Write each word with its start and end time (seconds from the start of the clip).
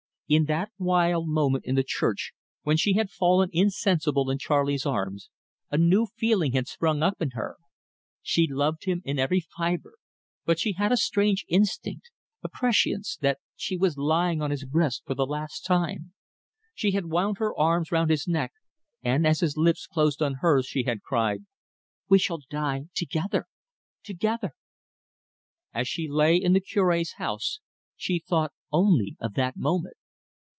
In 0.31 0.45
that 0.45 0.71
wild 0.79 1.27
moment 1.27 1.65
in 1.65 1.75
the 1.75 1.83
church 1.83 2.31
when 2.61 2.77
she 2.77 2.93
had 2.93 3.09
fallen 3.09 3.49
insensible 3.51 4.29
in 4.29 4.37
Charley's 4.37 4.85
arms, 4.85 5.29
a 5.69 5.77
new 5.77 6.05
feeling 6.05 6.53
had 6.53 6.69
sprung 6.69 7.03
up 7.03 7.21
in 7.21 7.31
her. 7.31 7.57
She 8.21 8.47
loved 8.47 8.85
him 8.85 9.01
in 9.03 9.19
every 9.19 9.41
fibre, 9.41 9.95
but 10.45 10.57
she 10.57 10.71
had 10.71 10.89
a 10.89 10.95
strange 10.95 11.43
instinct, 11.49 12.11
a 12.41 12.47
prescience, 12.47 13.17
that 13.17 13.39
she 13.57 13.75
was 13.75 13.97
lying 13.97 14.41
on 14.41 14.51
his 14.51 14.63
breast 14.63 15.03
for 15.05 15.15
the 15.15 15.25
last 15.25 15.65
time. 15.65 16.13
She 16.73 16.91
had 16.91 17.07
wound 17.07 17.39
her 17.39 17.53
arms 17.53 17.91
round 17.91 18.09
his 18.09 18.25
neck, 18.25 18.53
and, 19.03 19.27
as 19.27 19.41
his 19.41 19.57
lips 19.57 19.85
closed 19.85 20.21
on 20.21 20.35
hers, 20.35 20.65
she 20.65 20.83
had 20.83 21.01
cried: 21.01 21.43
"We 22.07 22.19
shall 22.19 22.39
die 22.49 22.85
together 22.95 23.47
together." 24.01 24.53
As 25.73 25.89
she 25.89 26.07
lay 26.07 26.37
in 26.37 26.53
the 26.53 26.61
Cure's 26.61 27.15
house, 27.17 27.59
she 27.97 28.19
thought 28.25 28.53
only 28.71 29.17
of 29.19 29.33
that 29.33 29.57
moment. 29.57 29.95